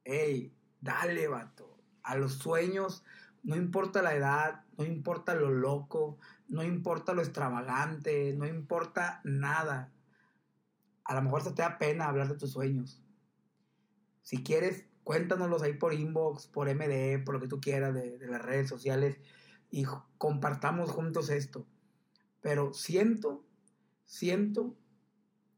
[0.03, 1.77] Ey, dale, vato.
[2.03, 3.03] A los sueños,
[3.43, 9.91] no importa la edad, no importa lo loco, no importa lo extravagante, no importa nada.
[11.03, 13.01] A lo mejor se te da pena hablar de tus sueños.
[14.21, 18.41] Si quieres, cuéntanoslos ahí por inbox, por MD, por lo que tú quieras de, las
[18.41, 19.19] redes sociales
[19.69, 19.85] y
[20.17, 21.67] compartamos juntos esto.
[22.41, 23.45] Pero siento,
[24.03, 24.75] siento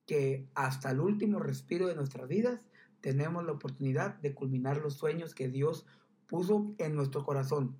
[0.06, 2.60] que hasta el último respiro de nuestras vidas
[3.00, 5.86] tenemos la oportunidad de culminar los sueños que Dios
[6.28, 7.78] puso en nuestro corazón.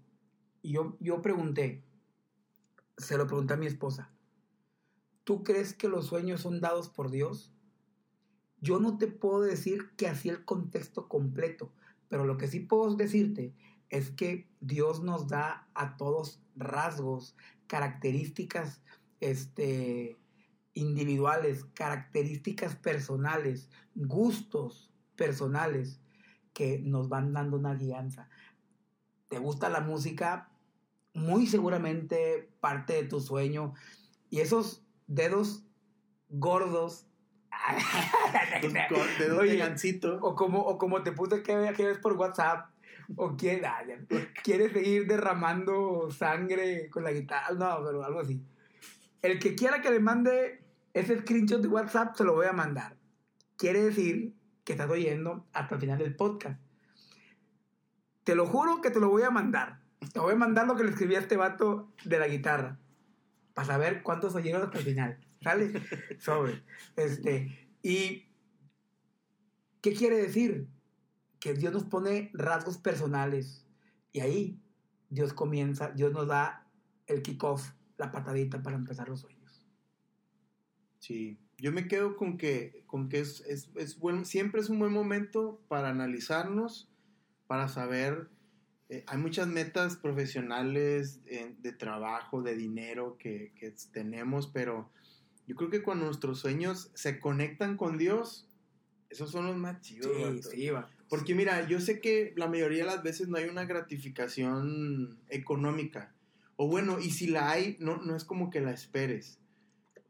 [0.62, 1.84] Y yo, yo pregunté,
[2.98, 4.14] se lo pregunté a mi esposa,
[5.26, 7.54] ¿tú crees que los sueños son dados por Dios?
[8.60, 11.72] Yo no te puedo decir que así el contexto completo,
[12.10, 13.54] pero lo que sí puedo decirte
[13.90, 17.36] es que Dios nos da a todos rasgos,
[17.68, 18.82] características
[19.20, 20.18] este,
[20.74, 26.00] individuales, características personales, gustos personales
[26.54, 28.30] que nos van dando una guianza.
[29.28, 30.50] ¿Te gusta la música?
[31.14, 33.74] Muy seguramente parte de tu sueño.
[34.30, 35.64] Y esos dedos
[36.30, 37.07] gordos.
[39.20, 40.20] De gancito.
[40.22, 42.70] o como, o como te puse que, que ves por WhatsApp.
[43.16, 43.96] O quiere, ah, ya,
[44.44, 47.54] quiere seguir derramando sangre con la guitarra.
[47.54, 48.42] No, pero algo así.
[49.22, 50.62] El que quiera que le mande
[50.94, 52.98] ese screenshot de WhatsApp, se lo voy a mandar.
[53.56, 56.60] Quiere decir que estás oyendo hasta el final del podcast.
[58.24, 59.80] Te lo juro que te lo voy a mandar.
[60.12, 62.78] Te voy a mandar lo que le escribí a este vato de la guitarra.
[63.54, 65.27] Para saber cuántos oyeron hasta el final.
[65.42, 65.72] ¿Sale?
[66.20, 66.64] Sobre.
[66.96, 67.70] Este.
[67.82, 68.24] Y.
[69.82, 70.68] ¿Qué quiere decir?
[71.40, 73.66] Que Dios nos pone rasgos personales.
[74.12, 74.60] Y ahí
[75.10, 76.68] Dios comienza, Dios nos da
[77.06, 79.64] el kickoff, la patadita para empezar los sueños.
[81.00, 84.80] Sí, yo me quedo con que, con que es, es, es buen- siempre es un
[84.80, 86.90] buen momento para analizarnos,
[87.46, 88.30] para saber,
[88.90, 94.90] eh, hay muchas metas profesionales eh, de trabajo, de dinero que, que tenemos, pero
[95.48, 98.48] yo creo que cuando nuestros sueños se conectan con Dios,
[99.10, 100.12] esos son los más chidos.
[100.22, 100.50] vato.
[100.50, 100.90] sí, va.
[101.10, 106.14] Porque mira, yo sé que la mayoría de las veces no hay una gratificación económica.
[106.58, 109.40] O bueno, y si la hay, no, no es como que la esperes.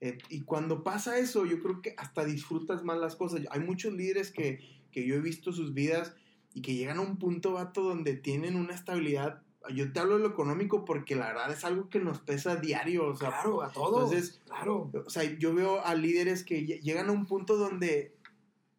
[0.01, 3.41] Eh, y cuando pasa eso, yo creo que hasta disfrutas más las cosas.
[3.51, 4.59] Hay muchos líderes que,
[4.91, 6.15] que yo he visto sus vidas
[6.53, 9.43] y que llegan a un punto, vato, donde tienen una estabilidad.
[9.69, 13.07] Yo te hablo de lo económico porque la verdad es algo que nos pesa diario.
[13.07, 14.11] O sea, Claro, a todos.
[14.11, 14.91] entonces, claro.
[15.05, 18.15] o sea, yo veo a líderes que lle- llegan a un punto donde,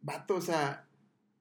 [0.02, 0.86] vato, o sea,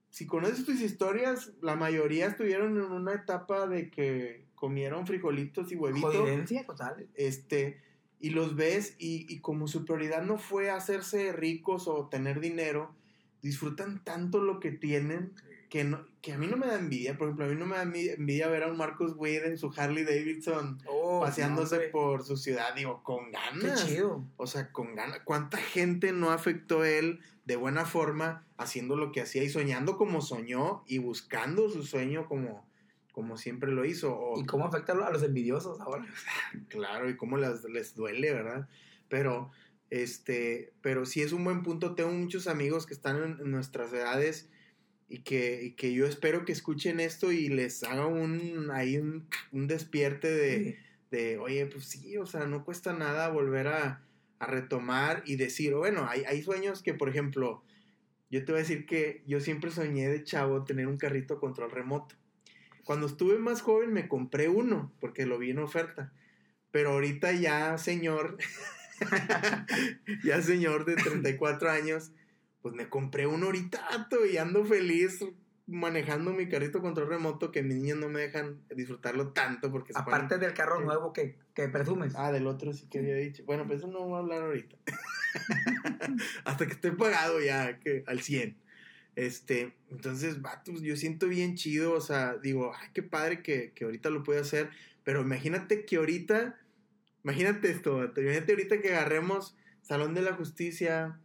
[0.09, 5.75] si conoces tus historias, la mayoría estuvieron en una etapa de que comieron frijolitos y
[5.75, 7.07] huevitos, Jodidencia total.
[7.13, 7.79] este,
[8.19, 12.95] y los ves y, y como su prioridad no fue hacerse ricos o tener dinero,
[13.43, 15.33] disfrutan tanto lo que tienen
[15.69, 17.17] que, no, que a mí no me da envidia.
[17.17, 19.57] Por ejemplo, a mí no me da envi- envidia ver a un Marcus Wade en
[19.57, 23.87] su Harley Davidson Oh, paseándose no, por su ciudad, digo, con Qué ganas.
[23.87, 24.25] chido.
[24.35, 25.21] O sea, con ganas.
[25.23, 30.19] ¿Cuánta gente no afectó él de buena forma haciendo lo que hacía y soñando como
[30.21, 32.67] soñó y buscando su sueño como,
[33.13, 34.13] como siempre lo hizo?
[34.13, 36.05] O, ¿Y cómo afecta a los envidiosos ahora?
[36.67, 38.67] claro, y cómo las- les duele, ¿verdad?
[39.07, 39.49] Pero,
[39.91, 41.95] este, pero sí es un buen punto.
[41.95, 44.49] Tengo muchos amigos que están en nuestras edades
[45.09, 49.27] y que, y que yo espero que escuchen esto y les haga un, ahí un,
[49.51, 50.77] un despierte de
[51.11, 54.01] de, oye, pues sí, o sea, no cuesta nada volver a,
[54.39, 57.63] a retomar y decir, bueno, hay, hay sueños que, por ejemplo,
[58.29, 61.71] yo te voy a decir que yo siempre soñé de chavo tener un carrito control
[61.71, 62.15] remoto.
[62.83, 66.13] Cuando estuve más joven me compré uno, porque lo vi en oferta.
[66.71, 68.37] Pero ahorita ya, señor,
[70.23, 72.11] ya señor de 34 años,
[72.61, 75.23] pues me compré uno ahorita y ando feliz
[75.67, 80.01] manejando mi carrito control remoto que mis niños no me dejan disfrutarlo tanto porque ponen-
[80.01, 82.13] Aparte del carro nuevo que, que presumes.
[82.15, 83.43] Ah, del otro sí que había dicho.
[83.45, 84.77] Bueno, pues eso no voy a hablar ahorita.
[86.45, 88.57] Hasta que esté pagado ya, que al 100.
[89.15, 93.85] Este, entonces, vatos, yo siento bien chido, o sea, digo, ay, qué padre que, que
[93.85, 94.69] ahorita lo puede hacer,
[95.03, 96.59] pero imagínate que ahorita,
[97.23, 101.19] imagínate esto, imagínate ahorita que agarremos Salón de la Justicia,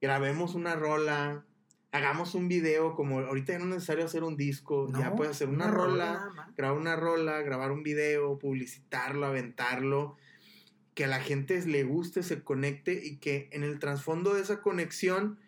[0.00, 1.44] grabemos una rola,
[1.92, 5.48] hagamos un video, como ahorita ya no es necesario hacer un disco, ya puedes hacer
[5.48, 10.16] una, una rola grabar una rola, grabar un video, publicitarlo, aventarlo,
[10.94, 14.60] que a la gente le guste, se conecte y que en el trasfondo de esa
[14.60, 15.38] conexión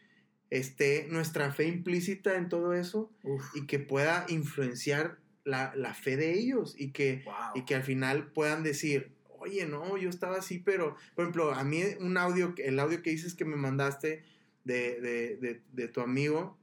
[0.50, 6.16] esté nuestra fe implícita en todo eso Uf, y que pueda influenciar la, la fe
[6.16, 7.34] de ellos y que, wow.
[7.54, 11.64] y que al final puedan decir, oye, no, yo estaba así, pero, por ejemplo, a
[11.64, 14.22] mí un audio, el audio que dices que me mandaste
[14.64, 16.58] de, de, de, de tu amigo,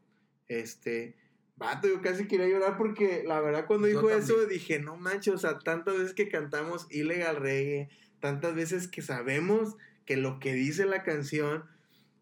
[0.48, 1.16] este,
[1.58, 4.50] vato, yo casi quería llorar porque la verdad cuando Yo dijo eso también.
[4.50, 7.90] dije, no manches, o sea, tantas veces que cantamos ilegal reggae,
[8.20, 9.76] tantas veces que sabemos
[10.06, 11.66] que lo que dice la canción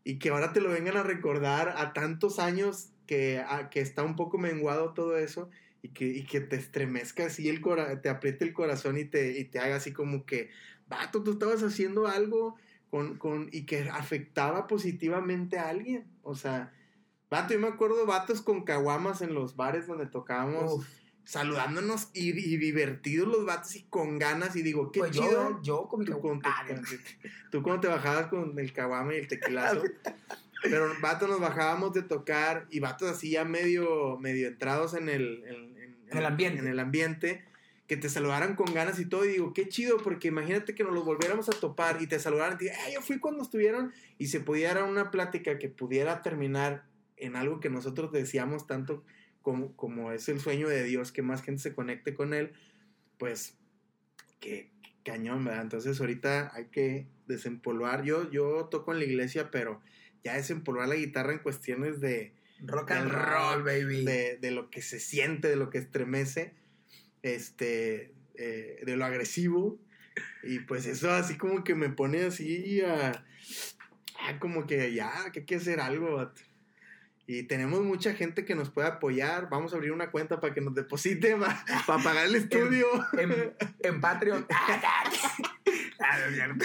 [0.03, 4.03] y que ahora te lo vengan a recordar a tantos años que, a- que está
[4.03, 5.49] un poco menguado todo eso
[5.81, 9.37] y que, y que te estremezca así el cora te apriete el corazón y te,
[9.39, 10.49] y te haga así como que,
[10.87, 12.55] vato, tú estabas haciendo algo
[12.89, 16.05] con, con, y que afectaba positivamente a alguien.
[16.23, 16.71] O sea,
[17.29, 20.87] vato, yo me acuerdo vatos con caguamas en los bares donde tocábamos, Uf,
[21.23, 25.59] saludándonos y, y divertidos los vatos y con ganas y digo, qué pues chido.
[25.61, 26.83] yo, yo con mi Tú, con tu- Ah, con-
[27.51, 29.81] tú cuando te bajabas con el caguama y el tequilazo.
[30.63, 35.43] Pero vato nos bajábamos de tocar y vatos así ya medio, medio entrados en el,
[35.45, 36.59] en, en- En el ambiente.
[36.59, 37.45] en el ambiente,
[37.87, 39.25] que te saludaran con ganas y todo.
[39.25, 42.57] Y digo, qué chido, porque imagínate que nos los volviéramos a topar y te saludaran
[42.59, 46.85] y "Ah, yo fui cuando estuvieron y se pudiera una plática que pudiera terminar
[47.15, 49.03] en algo que nosotros deseamos tanto
[49.41, 52.51] como, como es el sueño de Dios, que más gente se conecte con Él,
[53.17, 53.57] pues
[54.41, 55.61] qué qué cañón, ¿verdad?
[55.63, 58.03] Entonces ahorita hay que desempolvar.
[58.03, 59.79] Yo, yo toco en la iglesia, pero
[60.23, 62.33] ya desempolvar la guitarra en cuestiones de,
[62.65, 64.03] rock and roll, rock, baby.
[64.03, 66.53] de, de lo que se siente, de lo que estremece,
[67.23, 69.79] este, eh, de lo agresivo.
[70.43, 73.23] Y pues eso así como que me pone así a,
[74.27, 76.31] a como que ya, que hay que hacer algo.
[77.29, 79.49] Y tenemos mucha gente que nos puede apoyar.
[79.49, 81.35] Vamos a abrir una cuenta para que nos deposite
[81.85, 82.87] para pagar el estudio.
[83.17, 84.47] en, en Patreon.
[84.55, 86.06] Ah, no es cierto.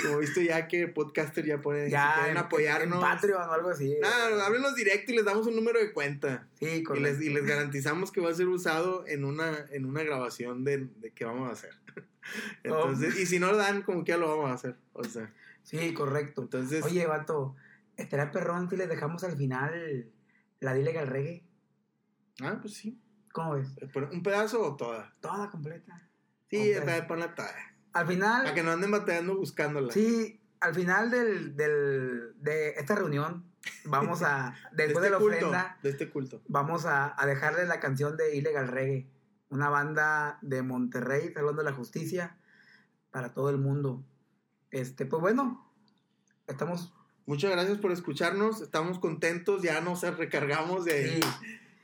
[0.03, 2.95] Como he visto ya que podcaster ya pone, si ya, quieren en, apoyarnos.
[2.97, 3.97] en Patreon o algo así.
[4.01, 6.47] Nada, háblenos directo y les damos un número de cuenta.
[6.59, 7.09] Sí, Y correcto.
[7.09, 10.89] les, y les garantizamos que va a ser usado en una, en una grabación de,
[10.97, 11.71] de que vamos a hacer.
[12.63, 14.77] Entonces, y si no lo dan, como que ya lo vamos a hacer.
[14.93, 15.33] O sea,
[15.65, 16.43] Sí, correcto.
[16.43, 17.55] entonces, Oye, vato,
[17.97, 20.11] estaría perrón si les dejamos al final
[20.61, 21.45] la dile al reggae.
[22.43, 22.99] ah, pues sí.
[23.33, 23.69] ¿Cómo ves?
[23.95, 25.15] Pero, ¿Un pedazo o toda?
[25.21, 26.03] Toda completa.
[26.51, 26.83] Sí, pedazo.
[26.83, 27.03] okay.
[27.09, 27.55] ponla toda.
[27.93, 29.93] Al final, Para que no anden batallando buscándola.
[29.93, 33.45] sí, al final del, del, de esta reunión,
[33.85, 35.37] vamos a, de después este de la culto.
[35.37, 36.41] ofrenda, De este culto.
[36.49, 39.09] vamos a, a dejarle la canción de Illegal Reggae,
[39.51, 42.37] una banda de Monterrey, Salón de la Justicia,
[43.11, 44.05] para todo el mundo.
[44.71, 45.71] Este, pues bueno,
[46.47, 46.95] estamos...
[47.27, 48.61] Muchas gracias por escucharnos.
[48.63, 49.63] Estamos contentos.
[49.63, 51.21] Ya nos recargamos de Sí,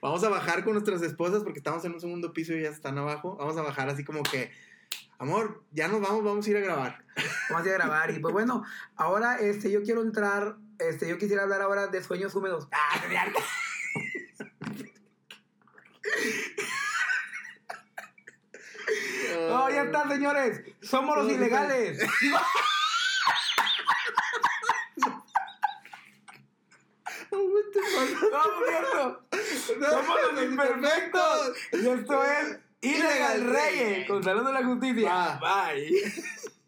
[0.00, 2.98] Vamos a bajar con nuestras esposas porque estamos en un segundo piso y ya están
[2.98, 3.36] abajo.
[3.36, 4.50] Vamos a bajar así como que,
[5.18, 7.04] amor, ya nos vamos, vamos a ir a grabar.
[7.50, 8.10] vamos a ir a grabar.
[8.10, 8.64] Y pues bueno,
[8.96, 12.68] ahora este, yo quiero entrar, este, yo quisiera hablar ahora de sueños húmedos.
[12.72, 13.32] Ah, no, ya.
[19.48, 20.62] No, ya está, señores.
[20.82, 21.98] Somos los No, ilegales.
[27.30, 29.22] No, cierto.
[29.90, 31.56] Somos los imperfectos.
[31.72, 35.40] Y esto es Ilegal Reggae con Salón de la Justicia.
[35.40, 35.90] Bye.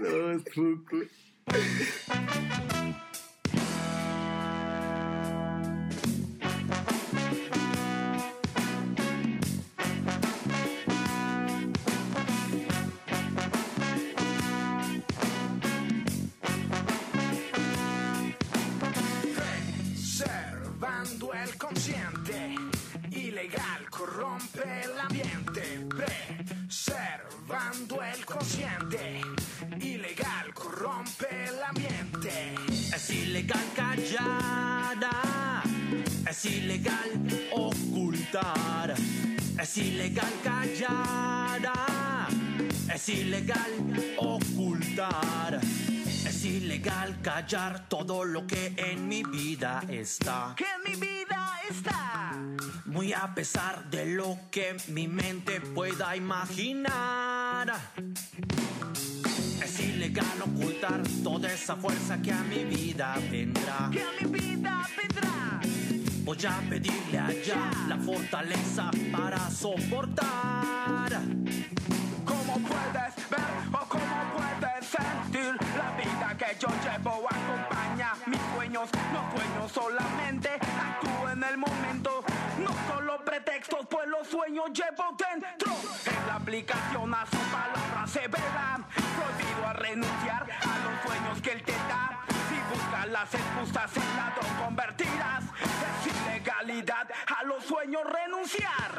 [0.00, 0.32] No,
[25.02, 25.86] ambiente.
[26.68, 29.20] Preservando el consciente,
[29.80, 32.54] ilegal corrompe el ambiente.
[32.94, 34.96] Es ilegal callar,
[36.28, 37.10] es ilegal
[37.52, 38.94] ocultar,
[39.60, 41.60] es ilegal callar,
[42.94, 43.72] es ilegal
[44.18, 50.54] ocultar, es ilegal callar todo lo que en mi vida está.
[50.56, 51.41] Que en mi vida
[51.72, 52.32] está.
[52.86, 57.72] Muy a pesar de lo que mi mente pueda imaginar.
[59.62, 63.88] Es ilegal ocultar toda esa fuerza que a mi vida vendrá.
[63.90, 65.60] Que a mi vida vendrá.
[66.24, 71.10] Voy a pedirle allá la fortaleza para soportar.
[72.24, 75.52] Como puedes ver o cómo puedes sentir.
[75.76, 80.50] La vida que yo llevo acompaña mis sueños, no sueño solamente,
[84.22, 85.72] los sueños llevo dentro.
[86.06, 88.78] En la aplicación a su palabra se verá.
[88.94, 92.20] Prohibido a renunciar a los sueños que él te da.
[92.48, 95.44] Si buscas las excusas en ladrón convertirás.
[95.60, 98.92] Es ilegalidad a los sueños renunciar.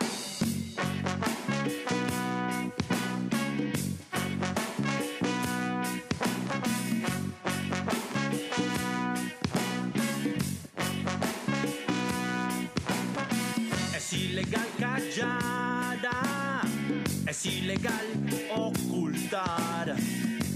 [17.34, 18.08] Es ilegal
[18.56, 19.96] ocultar,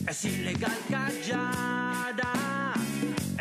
[0.07, 2.13] es ilegal callar,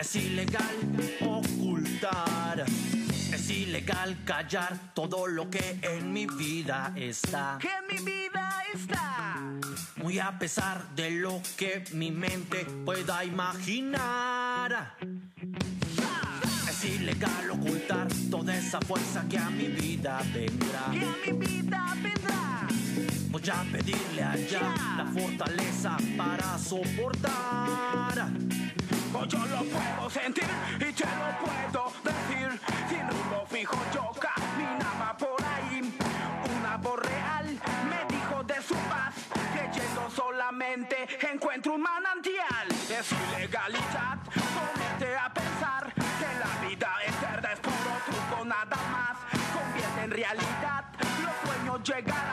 [0.00, 0.76] es ilegal
[1.20, 2.64] ocultar,
[3.34, 7.58] es ilegal callar todo lo que en mi vida está.
[7.60, 9.42] Que en mi vida está.
[9.96, 14.96] Muy a pesar de lo que mi mente pueda imaginar.
[16.70, 17.65] Es ilegal ocultar
[18.36, 20.84] toda esa fuerza que a mi vida vendrá.
[20.92, 22.68] Que a mi vida vendrá.
[23.30, 28.28] Voy a pedirle allá la fortaleza para soportar.
[29.12, 32.60] Pues yo lo puedo sentir y te lo puedo decir.
[32.88, 35.80] Sin rumbo fijo yo caminaba por ahí.
[36.58, 37.46] Una voz real
[37.90, 39.14] me dijo de su paz.
[39.54, 40.96] Creyendo solamente
[41.32, 42.68] encuentro un manantial.
[42.90, 44.18] Es ilegalidad
[51.86, 52.25] sueños llegarán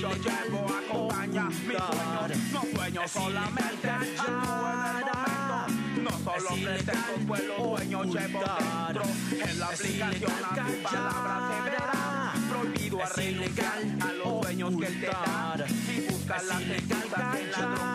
[0.00, 2.52] yo ilegal llevo acompaña mis sueños.
[2.52, 3.88] No sueño Es solamente.
[6.02, 9.02] No solo pretextos, pues los sueños llevo dentro.
[9.30, 12.32] En la aplicación a tu palabra se verá.
[12.50, 15.64] Prohibido a renunciar a los sueños que él te da.
[15.66, 17.93] Es las ilegal excusas en ladrón convertirás.